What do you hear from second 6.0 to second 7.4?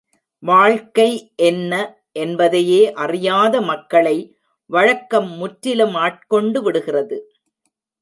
ஆட்கொண்டு விடுகின்றது.